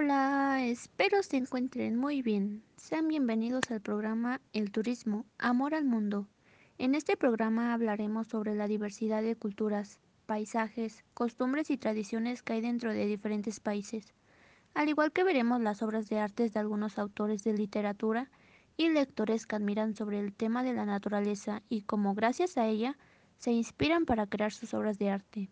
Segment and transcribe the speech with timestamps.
[0.00, 2.62] Hola, espero se encuentren muy bien.
[2.76, 6.28] Sean bienvenidos al programa El Turismo, Amor al Mundo.
[6.78, 12.60] En este programa hablaremos sobre la diversidad de culturas, paisajes, costumbres y tradiciones que hay
[12.60, 14.14] dentro de diferentes países,
[14.72, 18.30] al igual que veremos las obras de artes de algunos autores de literatura
[18.76, 22.96] y lectores que admiran sobre el tema de la naturaleza y cómo gracias a ella
[23.38, 25.50] se inspiran para crear sus obras de arte.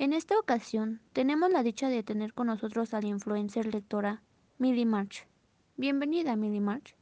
[0.00, 4.22] En esta ocasión tenemos la dicha de tener con nosotros a la influencer lectora
[4.56, 5.26] Millie March.
[5.76, 6.94] Bienvenida, Millie March.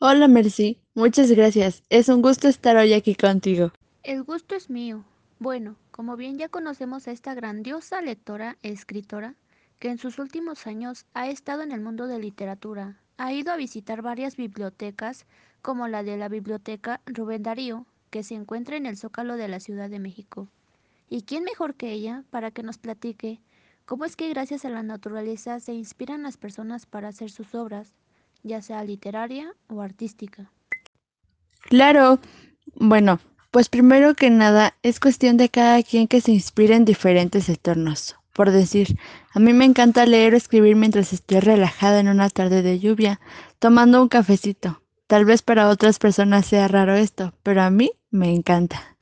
[0.00, 0.80] Hola, Mercy.
[0.96, 1.84] Muchas gracias.
[1.90, 3.70] Es un gusto estar hoy aquí contigo.
[4.02, 5.04] El gusto es mío.
[5.38, 9.36] Bueno, como bien ya conocemos a esta grandiosa lectora e escritora,
[9.78, 13.56] que en sus últimos años ha estado en el mundo de literatura, ha ido a
[13.56, 15.26] visitar varias bibliotecas,
[15.62, 19.60] como la de la Biblioteca Rubén Darío, que se encuentra en el Zócalo de la
[19.60, 20.48] Ciudad de México.
[21.08, 23.40] ¿Y quién mejor que ella para que nos platique
[23.84, 27.92] cómo es que gracias a la naturaleza se inspiran las personas para hacer sus obras,
[28.42, 30.50] ya sea literaria o artística?
[31.60, 32.18] Claro.
[32.74, 37.48] Bueno, pues primero que nada es cuestión de cada quien que se inspire en diferentes
[37.48, 38.16] entornos.
[38.32, 38.98] Por decir,
[39.32, 43.20] a mí me encanta leer o escribir mientras estoy relajada en una tarde de lluvia,
[43.60, 44.82] tomando un cafecito.
[45.06, 48.93] Tal vez para otras personas sea raro esto, pero a mí me encanta.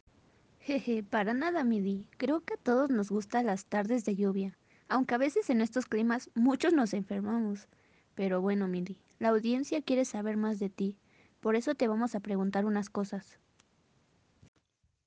[0.64, 2.06] Jeje, para nada, Midi.
[2.18, 4.56] Creo que a todos nos gustan las tardes de lluvia,
[4.88, 7.66] aunque a veces en estos climas muchos nos enfermamos.
[8.14, 10.96] Pero bueno, Midi, la audiencia quiere saber más de ti,
[11.40, 13.40] por eso te vamos a preguntar unas cosas.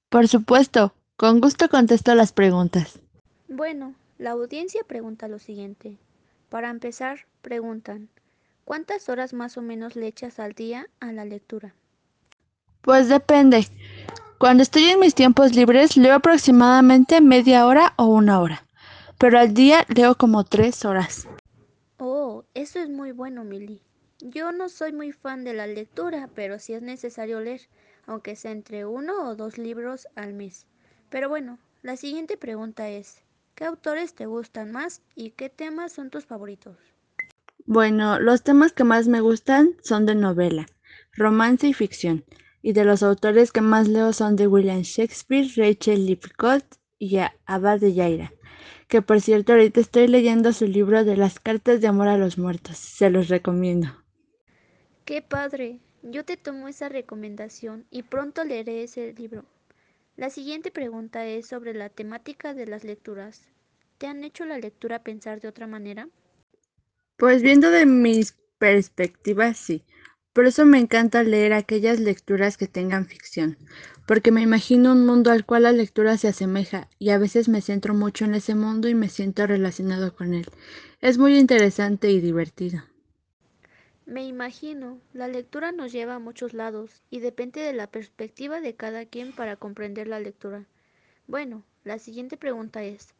[0.09, 3.00] Por supuesto, con gusto contesto las preguntas.
[3.47, 5.97] Bueno, la audiencia pregunta lo siguiente.
[6.50, 8.09] Para empezar, preguntan,
[8.66, 11.73] ¿cuántas horas más o menos le echas al día a la lectura?
[12.81, 13.66] Pues depende.
[14.46, 18.64] Cuando estoy en mis tiempos libres leo aproximadamente media hora o una hora,
[19.18, 21.28] pero al día leo como tres horas.
[21.98, 23.81] Oh, eso es muy bueno, Milly.
[24.19, 27.62] Yo no soy muy fan de la lectura, pero sí es necesario leer,
[28.06, 30.68] aunque sea entre uno o dos libros al mes.
[31.09, 33.24] Pero bueno, la siguiente pregunta es,
[33.56, 36.78] ¿qué autores te gustan más y qué temas son tus favoritos?
[37.66, 40.68] Bueno, los temas que más me gustan son de novela,
[41.16, 42.24] romance y ficción
[42.66, 46.66] y de los autores que más leo son de William Shakespeare, Rachel Lipcott
[46.98, 48.34] y Abad de Yaira,
[48.88, 52.40] que por cierto ahorita estoy leyendo su libro de las cartas de amor a los
[52.40, 53.90] muertos, se los recomiendo.
[55.06, 55.78] ¡Qué padre!
[56.02, 59.46] Yo te tomo esa recomendación y pronto leeré ese libro.
[60.16, 63.44] La siguiente pregunta es sobre la temática de las lecturas.
[64.00, 66.09] ¿Te han hecho la lectura pensar de otra manera?
[67.18, 69.84] Pues viendo de mis perspectivas, sí.
[70.35, 73.57] Por eso me encanta leer aquellas lecturas que tengan ficción,
[74.06, 77.62] porque me imagino un mundo al cual la lectura se asemeja y a veces me
[77.62, 80.45] centro mucho en ese mundo y me siento relacionado con él.
[81.00, 82.84] Es muy interesante y divertido.
[84.06, 88.75] Me imagino, la lectura nos lleva a muchos lados y depende de la perspectiva de
[88.75, 90.66] cada quien para comprender la lectura.
[91.28, 93.13] Bueno, la siguiente pregunta es,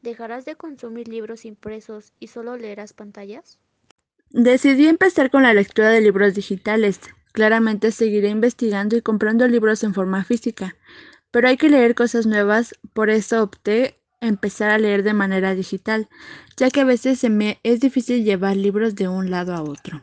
[0.00, 3.58] ¿dejarás de consumir libros impresos y solo leerás pantallas?
[4.34, 7.00] Decidí empezar con la lectura de libros digitales.
[7.32, 10.74] Claramente seguiré investigando y comprando libros en forma física,
[11.30, 16.08] pero hay que leer cosas nuevas, por eso opté empezar a leer de manera digital,
[16.56, 20.00] ya que a veces se me es difícil llevar libros de un lado a otro.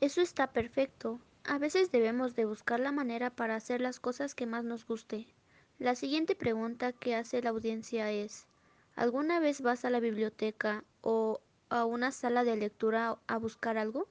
[0.00, 1.20] Eso está perfecto.
[1.44, 5.28] A veces debemos de buscar la manera para hacer las cosas que más nos guste.
[5.78, 8.48] La siguiente pregunta que hace la audiencia es,
[8.96, 11.40] ¿alguna vez vas a la biblioteca o
[11.72, 14.08] a una sala de lectura a buscar algo?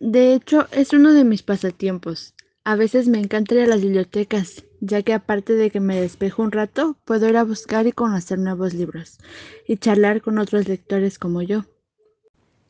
[0.00, 2.34] De hecho, es uno de mis pasatiempos.
[2.64, 6.42] A veces me encanta ir a las bibliotecas, ya que aparte de que me despejo
[6.42, 9.18] un rato, puedo ir a buscar y conocer nuevos libros
[9.66, 11.64] y charlar con otros lectores como yo.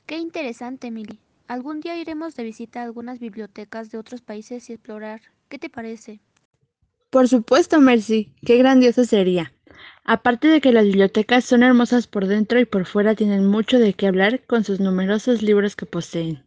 [0.07, 1.19] Qué interesante, Milly.
[1.49, 5.21] Algún día iremos de visita a algunas bibliotecas de otros países y explorar.
[5.49, 6.21] ¿Qué te parece?
[7.11, 8.33] Por supuesto, Mercy.
[8.45, 9.53] Qué grandioso sería.
[10.05, 13.95] Aparte de que las bibliotecas son hermosas por dentro y por fuera tienen mucho de
[13.95, 16.45] qué hablar con sus numerosos libros que poseen.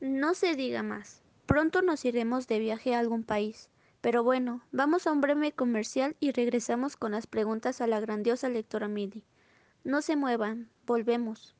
[0.00, 1.22] No se diga más.
[1.46, 3.68] Pronto nos iremos de viaje a algún país.
[4.00, 8.48] Pero bueno, vamos a un breve comercial y regresamos con las preguntas a la grandiosa
[8.48, 9.24] lectora Midi.
[9.84, 11.54] No se muevan, volvemos.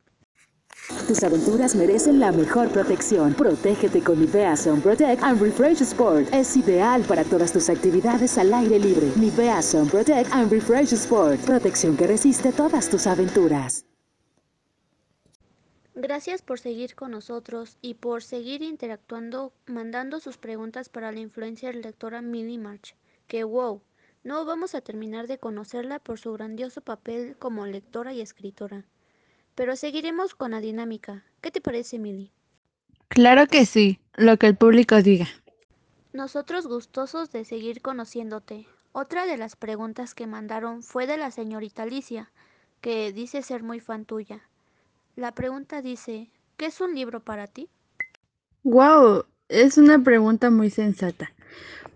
[1.06, 3.34] Tus aventuras merecen la mejor protección.
[3.34, 6.32] Protégete con Nivea Sun Protect and Refresh Sport.
[6.32, 9.12] Es ideal para todas tus actividades al aire libre.
[9.17, 11.40] Nivea Sun Protect and Refresh Sport.
[11.40, 13.84] Protección que resiste todas tus aventuras.
[15.96, 21.73] Gracias por seguir con nosotros y por seguir interactuando, mandando sus preguntas para la influencia
[21.73, 22.94] lectora Millie March.
[23.26, 23.82] Que wow,
[24.23, 28.87] no vamos a terminar de conocerla por su grandioso papel como lectora y escritora.
[29.61, 31.23] Pero seguiremos con la dinámica.
[31.43, 32.33] ¿Qué te parece, Milly?
[33.09, 35.29] Claro que sí, lo que el público diga.
[36.15, 38.67] Nosotros gustosos de seguir conociéndote.
[38.93, 42.31] Otra de las preguntas que mandaron fue de la señorita Alicia,
[42.81, 44.41] que dice ser muy fan tuya.
[45.15, 47.69] La pregunta dice, ¿qué es un libro para ti?
[48.62, 51.33] Wow, es una pregunta muy sensata.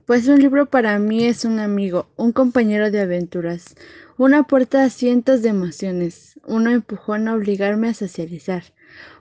[0.04, 3.74] Pues un libro para mí es un amigo, un compañero de aventuras,
[4.18, 8.64] una puerta a cientos de emociones, un empujón a obligarme a socializar,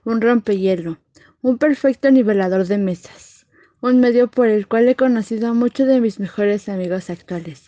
[0.06, 0.98] un rompehielo,
[1.42, 3.46] un perfecto nivelador de mesas,
[3.82, 7.68] un medio por el cual he conocido a muchos de mis mejores amigos actuales,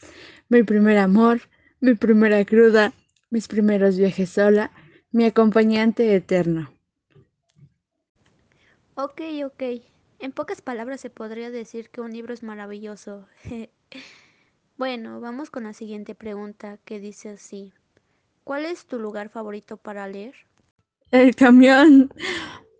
[0.49, 1.41] mi primer amor,
[1.81, 2.93] mi primera cruda,
[3.29, 4.71] mis primeros viajes sola,
[5.11, 6.71] mi acompañante eterno.
[8.95, 9.63] Ok, ok.
[10.19, 13.27] En pocas palabras se podría decir que un libro es maravilloso.
[14.77, 17.73] bueno, vamos con la siguiente pregunta que dice así.
[18.45, 20.35] ¿Cuál es tu lugar favorito para leer?
[21.11, 22.13] El camión.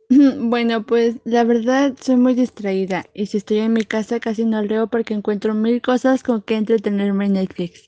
[0.10, 4.62] Bueno, pues la verdad soy muy distraída y si estoy en mi casa casi no
[4.62, 7.88] leo porque encuentro mil cosas con que entretenerme en Netflix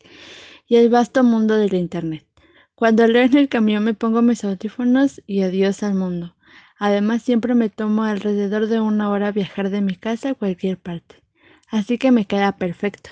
[0.67, 2.25] y el vasto mundo del Internet.
[2.75, 6.35] Cuando leo en el camión me pongo mis audífonos y adiós al mundo.
[6.79, 11.23] Además siempre me tomo alrededor de una hora viajar de mi casa a cualquier parte,
[11.69, 13.11] así que me queda perfecto,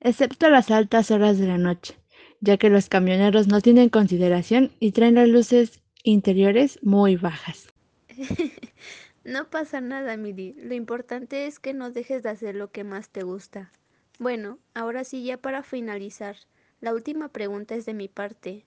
[0.00, 1.96] excepto las altas horas de la noche,
[2.40, 7.72] ya que los camioneros no tienen consideración y traen las luces interiores muy bajas.
[9.24, 10.54] no pasa nada, Miri.
[10.58, 13.72] Lo importante es que no dejes de hacer lo que más te gusta.
[14.18, 16.36] Bueno, ahora sí, ya para finalizar,
[16.80, 18.64] la última pregunta es de mi parte.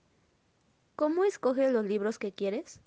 [0.96, 2.80] ¿Cómo escoges los libros que quieres?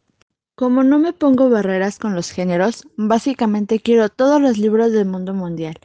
[0.55, 5.33] Como no me pongo barreras con los géneros, básicamente quiero todos los libros del mundo
[5.33, 5.79] mundial.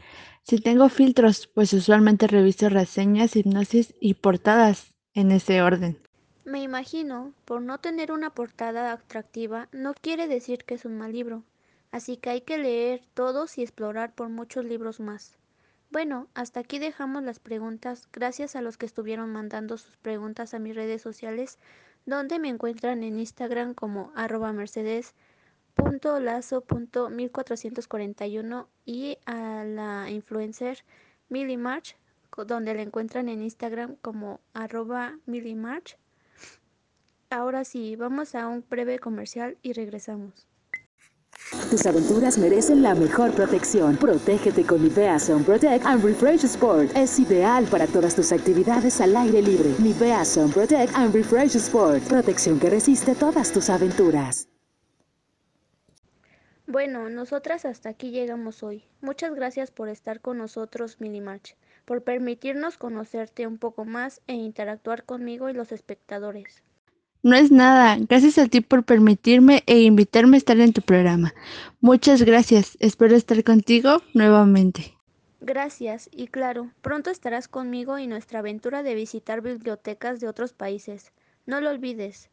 [0.48, 5.98] Si tengo filtros, pues usualmente reviso reseñas, hipnosis y portadas en ese orden.
[6.46, 11.12] Me imagino, por no tener una portada atractiva no quiere decir que es un mal
[11.12, 11.42] libro,
[11.92, 15.36] así que hay que leer todos y explorar por muchos libros más.
[15.90, 20.58] Bueno, hasta aquí dejamos las preguntas, gracias a los que estuvieron mandando sus preguntas a
[20.58, 21.58] mis redes sociales,
[22.06, 24.54] donde me encuentran en Instagram como arroba
[25.82, 30.84] mercedes.lazo.1441 y a la influencer
[31.28, 31.96] Millimarch,
[32.46, 35.98] donde la encuentran en Instagram como arroba Millimarch.
[37.30, 40.48] Ahora sí, vamos a un breve comercial y regresamos.
[41.70, 43.96] Tus aventuras merecen la mejor protección.
[43.96, 46.96] Protégete con Nivea Sun Protect and Refresh Sport.
[46.96, 49.75] Es ideal para todas tus actividades al aire libre.
[49.78, 52.02] Nivea Sun Protect and Refresh Sport.
[52.04, 54.48] Protección que resiste todas tus aventuras.
[56.70, 58.84] Bueno, nosotras hasta aquí llegamos hoy.
[59.00, 61.56] Muchas gracias por estar con nosotros, Milimarch,
[61.86, 66.62] por permitirnos conocerte un poco más e interactuar conmigo y los espectadores.
[67.22, 67.96] No es nada.
[67.98, 71.32] Gracias a ti por permitirme e invitarme a estar en tu programa.
[71.80, 72.76] Muchas gracias.
[72.80, 74.94] Espero estar contigo nuevamente.
[75.40, 81.12] Gracias, y claro, pronto estarás conmigo en nuestra aventura de visitar bibliotecas de otros países.
[81.46, 82.28] No lo olvides.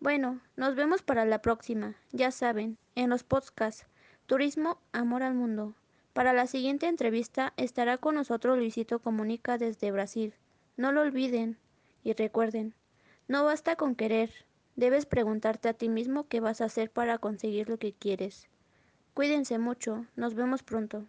[0.00, 1.96] Bueno, nos vemos para la próxima.
[2.12, 3.84] Ya saben, en los podcasts
[4.26, 5.74] Turismo, Amor al Mundo.
[6.12, 10.34] Para la siguiente entrevista estará con nosotros Luisito Comunica desde Brasil.
[10.76, 11.58] No lo olviden.
[12.04, 12.74] Y recuerden,
[13.26, 14.30] no basta con querer,
[14.76, 18.48] debes preguntarte a ti mismo qué vas a hacer para conseguir lo que quieres.
[19.14, 21.06] Cuídense mucho, nos vemos pronto.